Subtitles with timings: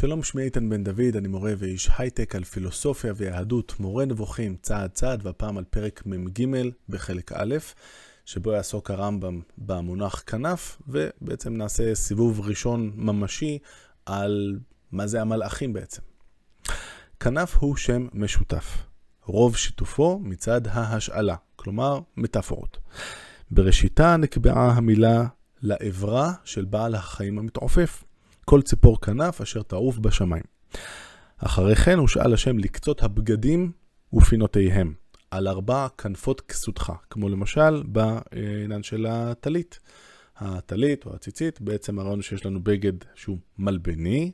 [0.00, 4.90] שלום, שמי איתן בן דוד, אני מורה ואיש הייטק על פילוסופיה ויהדות, מורה נבוכים צעד
[4.90, 6.46] צעד, והפעם על פרק מ"ג
[6.88, 7.56] בחלק א',
[8.24, 13.58] שבו יעסוק הרמב"ם במונח כנף, ובעצם נעשה סיבוב ראשון ממשי
[14.06, 14.58] על
[14.92, 16.02] מה זה המלאכים בעצם.
[17.20, 18.76] כנף הוא שם משותף,
[19.24, 22.78] רוב שיתופו מצד ההשאלה, כלומר מטאפורות.
[23.50, 25.24] בראשיתה נקבעה המילה
[25.62, 28.04] לעברה של בעל החיים המתעופף.
[28.48, 30.42] כל ציפור כנף אשר תעוף בשמיים.
[31.38, 33.72] אחרי כן הושאל השם לקצות הבגדים
[34.12, 34.94] ופינותיהם,
[35.30, 39.80] על ארבע כנפות כסותך, כמו למשל בעניין של הטלית.
[40.36, 44.30] הטלית או הציצית, בעצם הרעיון שיש לנו בגד שהוא מלבני,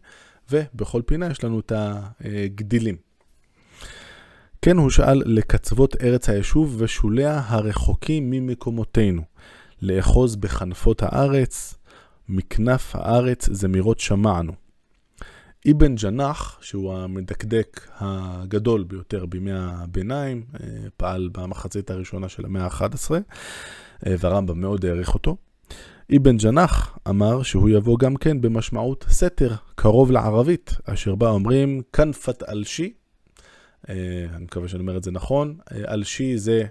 [0.50, 2.96] ובכל פינה יש לנו את הגדילים.
[4.62, 9.22] כן הושאל לקצוות ארץ היישוב ושוליה הרחוקים ממקומותינו,
[9.82, 11.74] לאחוז בכנפות הארץ,
[12.28, 14.52] מכנף הארץ זמירות שמענו.
[15.70, 20.66] אבן ג'נח, שהוא המדקדק הגדול ביותר בימי הביניים, אה,
[20.96, 23.10] פעל במחצית הראשונה של המאה ה-11,
[24.06, 25.36] אה, והרמב"ם מאוד העריך אותו.
[26.16, 32.42] אבן ג'נח אמר שהוא יבוא גם כן במשמעות סתר, קרוב לערבית, אשר בה אומרים כנפת
[32.48, 32.92] אלשי,
[33.88, 33.94] אה,
[34.34, 36.64] אני מקווה שאני אומר את זה נכון, אלשי זה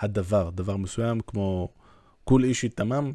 [0.00, 1.68] הדבר, דבר מסוים כמו
[2.24, 3.12] כול אישי תמם.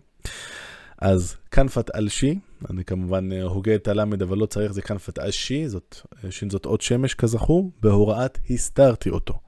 [1.02, 5.68] אז כנפת אלשי, אני כמובן אה, הוגה את הלמד, אבל לא צריך, זה כנפת אשי,
[5.68, 9.40] זאת, אה, זאת עוד שמש כזכור, בהוראת הסתרתי אותו.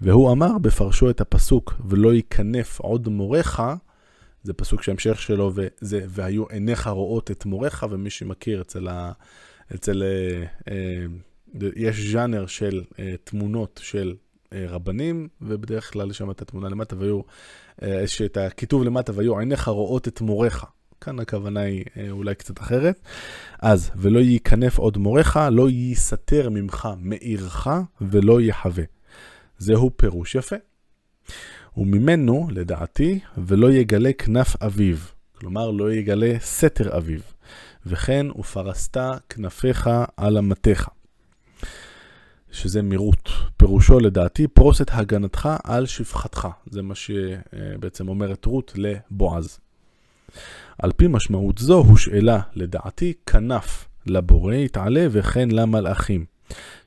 [0.00, 3.60] והוא אמר בפרשו את הפסוק, ולא ייכנף עוד מורך,
[4.42, 9.12] זה פסוק שהמשך שלו, וזה, והיו עיניך רואות את מורך, ומי שמכיר אצל ה...
[9.74, 10.02] אצל...
[10.02, 11.06] אה, אה,
[11.76, 14.14] יש ז'אנר של אה, תמונות של
[14.52, 17.20] אה, רבנים, ובדרך כלל יש שם את התמונה למטה, והיו,
[17.82, 20.64] אה, יש את הכיתוב למטה, והיו עיניך רואות את מורך.
[21.04, 23.00] כאן הכוונה היא אה, אולי קצת אחרת.
[23.58, 27.68] אז, ולא ייכנף עוד מורך, לא ייסתר ממך מעירך,
[28.00, 28.84] ולא יחווה.
[29.58, 30.56] זהו פירוש יפה.
[31.76, 34.96] וממנו, לדעתי, ולא יגלה כנף אביו.
[35.38, 37.20] כלומר, לא יגלה סתר אביו.
[37.86, 38.96] וכן, ופרסת
[39.28, 40.88] כנפיך על אמתיך.
[42.50, 43.28] שזה מירות.
[43.56, 46.48] פירושו לדעתי, פרוס את הגנתך על שפחתך.
[46.70, 49.58] זה מה שבעצם אומרת רות לבועז.
[50.78, 56.24] על פי משמעות זו הושאלה, לדעתי, כנף לבורא יתעלה וכן למלאכים.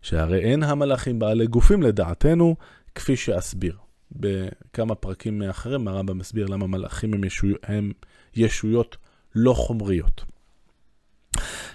[0.01, 2.55] שהרי אין המלאכים בעלי גופים לדעתנו,
[2.95, 3.77] כפי שאסביר.
[4.11, 7.47] בכמה פרקים מאחרים הרמב"ם מסביר למה מלאכים הם, ישו...
[7.63, 7.91] הם
[8.35, 8.97] ישויות
[9.35, 10.25] לא חומריות.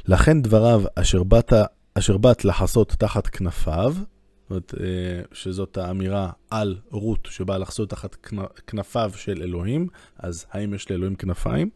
[0.06, 1.52] לכן דבריו אשר באת,
[1.94, 3.94] אשר באת לחסות תחת כנפיו,
[4.52, 4.86] זאת, אה,
[5.32, 8.14] שזאת האמירה על רות שבאה לחסות תחת
[8.66, 9.86] כנפיו של אלוהים,
[10.18, 11.70] אז האם יש לאלוהים כנפיים?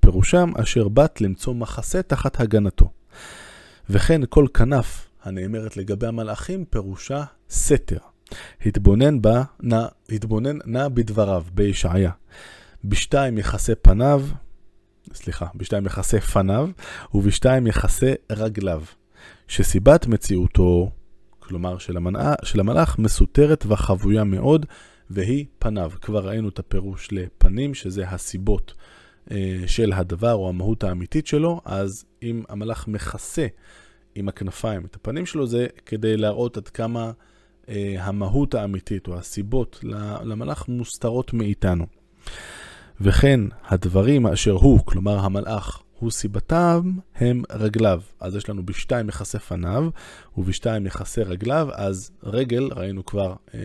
[0.00, 2.90] פירושם אשר באת למצוא מחסה תחת הגנתו.
[3.90, 7.98] וכן כל כנף הנאמרת לגבי המלאכים פירושה סתר.
[8.66, 12.10] התבונן בה, נע, התבונן נע בדבריו, בישעיה.
[12.84, 14.26] בשתיים יכסה פניו,
[15.14, 16.70] סליחה, בשתיים יכסה פניו,
[17.14, 18.82] ובשתיים יכסה רגליו.
[19.48, 20.90] שסיבת מציאותו
[21.48, 24.66] כלומר של, המנע, של המלאך, מסותרת וחבויה מאוד,
[25.10, 25.92] והיא פניו.
[26.00, 28.74] כבר ראינו את הפירוש לפנים, שזה הסיבות
[29.30, 33.46] אה, של הדבר או המהות האמיתית שלו, אז אם המלאך מכסה
[34.14, 37.12] עם הכנפיים את הפנים שלו, זה כדי להראות עד כמה
[37.68, 39.80] אה, המהות האמיתית או הסיבות
[40.24, 41.86] למלאך מוסתרות מאיתנו.
[43.00, 48.00] וכן הדברים אשר הוא, כלומר המלאך, הוא סיבתם הם רגליו.
[48.20, 49.88] אז יש לנו בשתיים מכסה פניו
[50.36, 53.60] ובשתיים מכסה רגליו, אז רגל, ראינו כבר אה,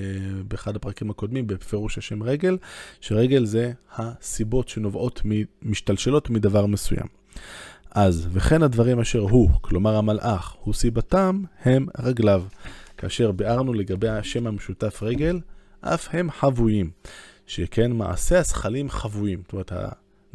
[0.48, 2.58] באחד הפרקים הקודמים בפירוש השם רגל,
[3.02, 5.22] שרגל זה הסיבות שנובעות,
[5.62, 7.08] משתלשלות מדבר מסוים.
[7.92, 12.44] אז, וכן הדברים אשר הוא, כלומר המלאך, הוא סיבתם, הם רגליו.
[12.98, 15.40] כאשר ביארנו לגבי השם המשותף רגל,
[15.82, 16.90] אף הם חבויים.
[17.48, 19.42] שכן מעשה הזכלים חבויים.
[19.44, 19.72] זאת אומרת,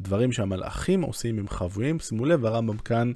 [0.03, 2.01] דברים שהמלאכים עושים הם חבויים.
[2.01, 3.13] שימו לב, הרמב"ם כאן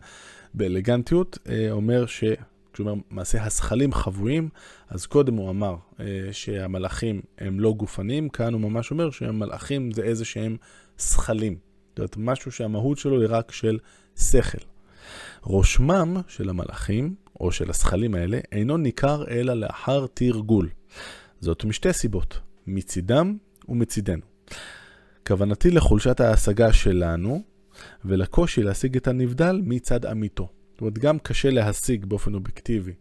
[0.55, 2.25] באלגנטיות אה, אומר ש...
[2.73, 4.49] כשהוא אומר מעשה הזכלים חבויים,
[4.89, 10.03] אז קודם הוא אמר אה, שהמלאכים הם לא גופניים, כאן הוא ממש אומר שהמלאכים זה
[10.03, 10.57] איזה שהם
[10.99, 11.57] זכלים.
[11.89, 13.79] זאת אומרת, משהו שהמהות שלו היא רק של
[14.17, 14.59] שכל.
[15.43, 20.69] רושמם של המלאכים, או של הזכלים האלה, אינו ניכר אלא לאחר תרגול.
[21.41, 23.37] זאת משתי סיבות, מצידם
[23.69, 24.36] ומצידנו.
[25.27, 27.43] כוונתי לחולשת ההשגה שלנו
[28.05, 30.49] ולקושי להשיג את הנבדל מצד עמיתו.
[30.73, 32.93] זאת אומרת, גם קשה להשיג באופן אובייקטיבי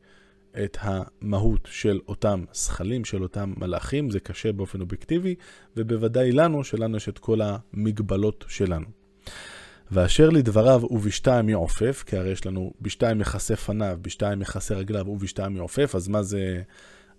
[0.64, 5.36] את המהות של אותם זכלים, של אותם מלאכים, זה קשה באופן אובייקטיבי,
[5.78, 8.86] ובוודאי לנו, שלנו יש את כל המגבלות שלנו.
[9.92, 15.56] ואשר לדבריו ובשתיים יעופף, כי הרי יש לנו בשתיים מכסה פניו, בשתיים מכסה רגליו ובשתיים
[15.56, 16.62] יעופף, אז מה זה...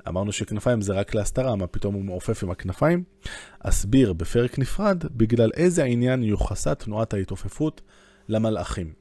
[0.08, 3.05] אמרנו שכנפיים זה רק להסתרה, מה פתאום הוא מעופף עם הכנפיים?
[3.61, 7.81] אסביר בפרק נפרד בגלל איזה עניין יוחסה תנועת ההתעופפות
[8.29, 8.93] למלאכים.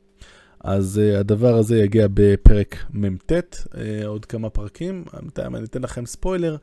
[0.66, 5.04] אז uh, הדבר הזה יגיע בפרק מ"ט, uh, עוד כמה פרקים.
[5.38, 6.58] אני אתן לכם ספוילר.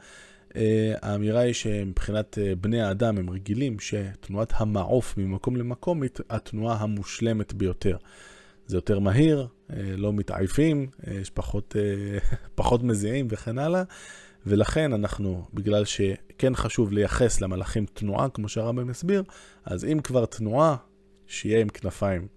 [0.50, 0.54] Uh,
[1.02, 7.52] האמירה היא שמבחינת uh, בני האדם הם רגילים שתנועת המעוף ממקום למקום היא התנועה המושלמת
[7.52, 7.96] ביותר.
[8.66, 10.86] זה יותר מהיר, uh, לא מתעייפים,
[11.20, 13.82] יש פחות, uh, פחות מזיעים וכן הלאה.
[14.46, 19.22] ולכן אנחנו, בגלל שכן חשוב לייחס למלאכים תנועה, כמו שהרמב"ם הסביר,
[19.64, 20.76] אז אם כבר תנועה,
[21.26, 22.28] שיהיה עם כנפיים.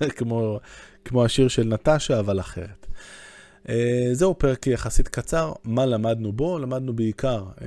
[0.16, 0.60] כמו,
[1.04, 2.86] כמו השיר של נטשה, אבל אחרת.
[3.66, 3.70] Uh,
[4.12, 5.52] זהו פרק יחסית קצר.
[5.64, 6.58] מה למדנו בו?
[6.58, 7.62] למדנו בעיקר uh,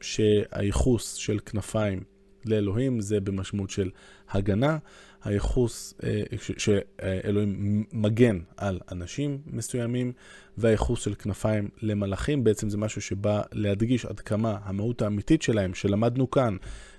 [0.00, 2.13] שהייחוס של כנפיים
[2.46, 3.90] לאלוהים זה במשמעות של
[4.30, 4.78] הגנה.
[5.24, 6.04] הייחוס uh,
[6.58, 10.12] שאלוהים מגן על אנשים מסוימים,
[10.58, 16.30] והייחוס של כנפיים למלאכים, בעצם זה משהו שבא להדגיש עד כמה המהות האמיתית שלהם, שלמדנו
[16.30, 16.56] כאן,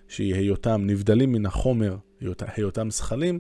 [0.08, 1.98] שהיא היותם נבדלים מן החומר,
[2.40, 3.40] היותם זכלים,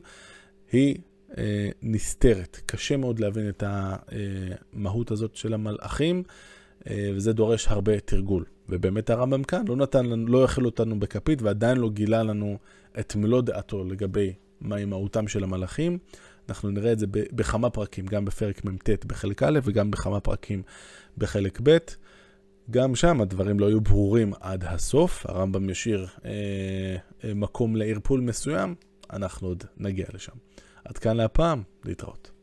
[0.72, 0.96] היא
[1.38, 2.62] אה, נסתרת.
[2.66, 6.24] קשה מאוד להבין את המהות הזאת של המלאכים,
[6.90, 8.46] אה, וזה דורש הרבה תרגול.
[8.70, 12.58] ובאמת הרמב"ם כאן לא נתן לנו, לא הכיל אותנו בכפית, ועדיין לא גילה לנו
[13.00, 15.98] את מלוא דעתו לגבי מהי מהותם של המלאכים.
[16.50, 20.64] אנחנו נראה את זה בכמה פרקים, גם בפרק מ"ט בחלק א' וגם בכמה פרקים
[21.18, 21.78] בחלק ב'.
[22.72, 26.32] גם שם הדברים לא היו ברורים עד הסוף, הרמב"ם ישאיר אה,
[27.24, 28.76] אה, מקום לערפול מסוים,
[29.14, 30.34] אנחנו עוד נגיע לשם.
[30.86, 32.35] עד כאן להפעם, להתראות.